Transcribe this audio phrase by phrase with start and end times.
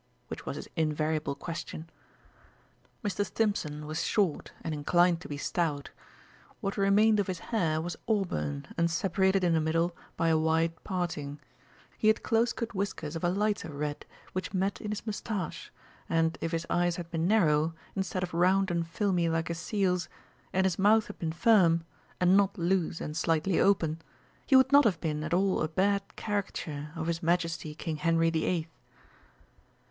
[0.29, 1.87] which was his invariable question.
[3.03, 3.23] Mr.
[3.23, 5.91] Stimpson was short and inclined to be stout.
[6.59, 10.73] What remained of his hair was auburn and separated in the middle by a wide
[10.83, 11.39] parting;
[11.99, 15.71] he had close cut whiskers of a lighter red, which met in his moustache,
[16.09, 20.09] and if his eyes had been narrow, instead of round and filmy like a seal's,
[20.51, 21.83] and his mouth had been firm,
[22.19, 24.01] and not loose and slightly open,
[24.47, 28.31] he would not have been at all a bad caricature of his Majesty King Henry
[28.31, 28.79] the Eighth.